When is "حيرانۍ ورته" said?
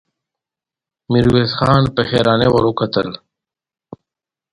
2.09-2.67